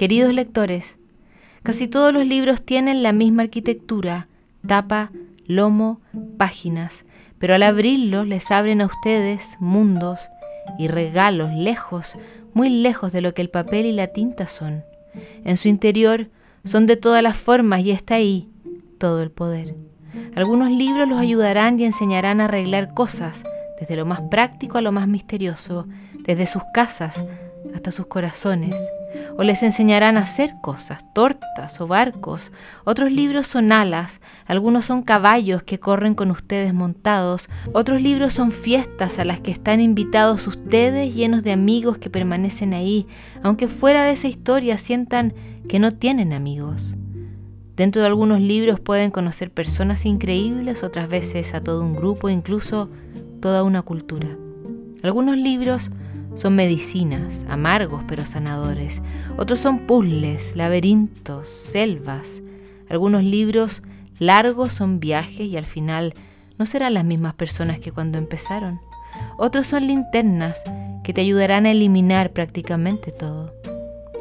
Queridos 0.00 0.32
lectores, 0.32 0.96
casi 1.62 1.86
todos 1.86 2.10
los 2.10 2.24
libros 2.24 2.64
tienen 2.64 3.02
la 3.02 3.12
misma 3.12 3.42
arquitectura, 3.42 4.28
tapa, 4.66 5.12
lomo, 5.44 6.00
páginas, 6.38 7.04
pero 7.38 7.54
al 7.54 7.62
abrirlos 7.62 8.26
les 8.26 8.50
abren 8.50 8.80
a 8.80 8.86
ustedes 8.86 9.58
mundos 9.60 10.18
y 10.78 10.88
regalos 10.88 11.52
lejos, 11.52 12.16
muy 12.54 12.70
lejos 12.70 13.12
de 13.12 13.20
lo 13.20 13.34
que 13.34 13.42
el 13.42 13.50
papel 13.50 13.84
y 13.84 13.92
la 13.92 14.06
tinta 14.06 14.46
son. 14.46 14.84
En 15.44 15.58
su 15.58 15.68
interior 15.68 16.30
son 16.64 16.86
de 16.86 16.96
todas 16.96 17.22
las 17.22 17.36
formas 17.36 17.82
y 17.82 17.90
está 17.90 18.14
ahí 18.14 18.48
todo 18.96 19.22
el 19.22 19.30
poder. 19.30 19.74
Algunos 20.34 20.70
libros 20.70 21.10
los 21.10 21.18
ayudarán 21.18 21.78
y 21.78 21.84
enseñarán 21.84 22.40
a 22.40 22.46
arreglar 22.46 22.94
cosas, 22.94 23.44
desde 23.78 23.96
lo 23.96 24.06
más 24.06 24.22
práctico 24.30 24.78
a 24.78 24.80
lo 24.80 24.92
más 24.92 25.08
misterioso, 25.08 25.86
desde 26.20 26.46
sus 26.46 26.62
casas 26.72 27.22
hasta 27.74 27.92
sus 27.92 28.06
corazones. 28.06 28.80
O 29.36 29.42
les 29.42 29.62
enseñarán 29.62 30.16
a 30.16 30.22
hacer 30.22 30.54
cosas, 30.60 31.04
tortas 31.14 31.80
o 31.80 31.86
barcos. 31.86 32.52
Otros 32.84 33.10
libros 33.10 33.46
son 33.46 33.72
alas, 33.72 34.20
algunos 34.46 34.84
son 34.84 35.02
caballos 35.02 35.62
que 35.62 35.78
corren 35.78 36.14
con 36.14 36.30
ustedes 36.30 36.74
montados. 36.74 37.48
Otros 37.72 38.00
libros 38.02 38.34
son 38.34 38.50
fiestas 38.50 39.18
a 39.18 39.24
las 39.24 39.40
que 39.40 39.50
están 39.50 39.80
invitados 39.80 40.46
ustedes 40.46 41.14
llenos 41.14 41.42
de 41.42 41.52
amigos 41.52 41.98
que 41.98 42.10
permanecen 42.10 42.74
ahí, 42.74 43.06
aunque 43.42 43.68
fuera 43.68 44.04
de 44.04 44.12
esa 44.12 44.28
historia 44.28 44.78
sientan 44.78 45.34
que 45.68 45.78
no 45.78 45.90
tienen 45.90 46.32
amigos. 46.32 46.94
Dentro 47.76 48.02
de 48.02 48.08
algunos 48.08 48.40
libros 48.40 48.78
pueden 48.78 49.10
conocer 49.10 49.50
personas 49.50 50.04
increíbles, 50.04 50.82
otras 50.82 51.08
veces 51.08 51.54
a 51.54 51.62
todo 51.62 51.82
un 51.82 51.96
grupo, 51.96 52.28
incluso 52.28 52.90
toda 53.40 53.62
una 53.62 53.80
cultura. 53.80 54.28
Algunos 55.02 55.38
libros 55.38 55.90
son 56.34 56.56
medicinas, 56.56 57.44
amargos 57.48 58.02
pero 58.06 58.24
sanadores. 58.26 59.02
Otros 59.36 59.60
son 59.60 59.86
puzzles, 59.86 60.56
laberintos, 60.56 61.48
selvas. 61.48 62.42
Algunos 62.88 63.22
libros 63.22 63.82
largos 64.18 64.72
son 64.72 65.00
viajes 65.00 65.46
y 65.46 65.56
al 65.56 65.66
final 65.66 66.14
no 66.58 66.66
serán 66.66 66.94
las 66.94 67.04
mismas 67.04 67.34
personas 67.34 67.78
que 67.78 67.92
cuando 67.92 68.18
empezaron. 68.18 68.80
Otros 69.38 69.66
son 69.66 69.86
linternas 69.86 70.62
que 71.02 71.12
te 71.12 71.22
ayudarán 71.22 71.66
a 71.66 71.70
eliminar 71.70 72.32
prácticamente 72.32 73.10
todo. 73.10 73.52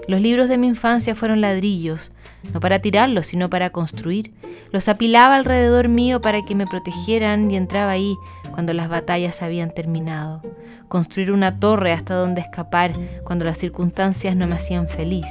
Los 0.09 0.21
libros 0.21 0.49
de 0.49 0.57
mi 0.57 0.65
infancia 0.65 1.13
fueron 1.13 1.39
ladrillos, 1.39 2.11
no 2.51 2.59
para 2.59 2.79
tirarlos, 2.79 3.27
sino 3.27 3.47
para 3.47 3.69
construir. 3.69 4.33
Los 4.71 4.89
apilaba 4.89 5.35
alrededor 5.35 5.87
mío 5.87 6.19
para 6.19 6.43
que 6.43 6.55
me 6.55 6.65
protegieran 6.65 7.51
y 7.51 7.55
entraba 7.55 7.91
ahí 7.91 8.15
cuando 8.49 8.73
las 8.73 8.89
batallas 8.89 9.43
habían 9.43 9.69
terminado. 9.69 10.41
Construir 10.87 11.31
una 11.31 11.59
torre 11.59 11.91
hasta 11.91 12.15
donde 12.15 12.41
escapar 12.41 12.95
cuando 13.23 13.45
las 13.45 13.59
circunstancias 13.59 14.35
no 14.35 14.47
me 14.47 14.55
hacían 14.55 14.87
feliz. 14.87 15.27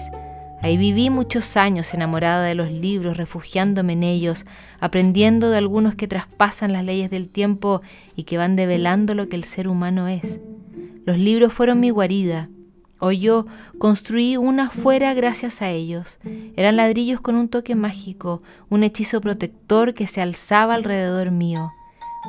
Ahí 0.63 0.77
viví 0.77 1.11
muchos 1.11 1.57
años 1.57 1.93
enamorada 1.93 2.45
de 2.45 2.55
los 2.55 2.71
libros, 2.71 3.17
refugiándome 3.17 3.95
en 3.95 4.05
ellos, 4.05 4.47
aprendiendo 4.79 5.51
de 5.51 5.59
algunos 5.59 5.97
que 5.97 6.07
traspasan 6.07 6.73
las 6.73 6.85
leyes 6.85 7.11
del 7.11 7.31
tiempo 7.31 7.83
y 8.15 8.23
que 8.23 8.39
van 8.39 8.55
develando 8.55 9.17
lo 9.17 9.29
que 9.29 9.35
el 9.35 9.43
ser 9.43 9.67
humano 9.67 10.07
es. 10.07 10.41
Los 11.05 11.19
libros 11.19 11.53
fueron 11.53 11.81
mi 11.81 11.91
guarida, 11.91 12.49
Hoy 13.01 13.21
yo 13.21 13.47
construí 13.79 14.37
una 14.37 14.71
fuera 14.71 15.15
gracias 15.15 15.63
a 15.63 15.71
ellos. 15.71 16.19
Eran 16.57 16.77
ladrillos 16.77 17.21
con 17.21 17.37
un 17.37 17.49
toque 17.49 17.77
mágico, 17.77 18.43
un 18.71 18.83
hechizo 18.83 19.21
protector 19.21 19.95
que 19.95 20.09
se 20.09 20.21
alzaba 20.21 20.75
alrededor 20.75 21.31
mío. 21.31 21.73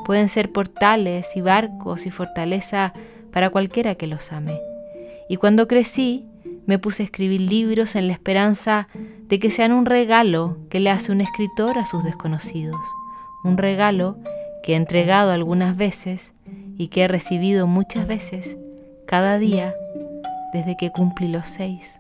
Pueden 0.05 0.29
ser 0.29 0.51
portales 0.51 1.35
y 1.35 1.41
barcos 1.41 2.05
y 2.05 2.11
fortaleza 2.11 2.93
para 3.31 3.49
cualquiera 3.49 3.95
que 3.95 4.05
los 4.05 4.31
ame. 4.31 4.59
Y 5.27 5.37
cuando 5.37 5.67
crecí, 5.67 6.25
me 6.67 6.77
puse 6.77 7.01
a 7.01 7.05
escribir 7.05 7.41
libros 7.41 7.95
en 7.95 8.07
la 8.07 8.13
esperanza 8.13 8.87
de 9.27 9.39
que 9.39 9.49
sean 9.49 9.71
un 9.71 9.87
regalo 9.87 10.57
que 10.69 10.79
le 10.79 10.91
hace 10.91 11.11
un 11.11 11.21
escritor 11.21 11.79
a 11.79 11.87
sus 11.87 12.03
desconocidos. 12.03 12.79
Un 13.43 13.57
regalo 13.57 14.17
que 14.63 14.73
he 14.73 14.75
entregado 14.75 15.31
algunas 15.31 15.77
veces 15.77 16.33
y 16.77 16.89
que 16.89 17.03
he 17.03 17.07
recibido 17.07 17.65
muchas 17.65 18.07
veces, 18.07 18.57
cada 19.07 19.39
día 19.39 19.73
desde 20.51 20.75
que 20.75 20.91
cumplí 20.91 21.27
los 21.27 21.47
seis. 21.47 21.98